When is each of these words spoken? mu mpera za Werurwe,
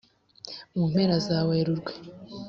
mu 0.75 0.83
mpera 0.91 1.15
za 1.27 1.37
Werurwe, 1.47 1.91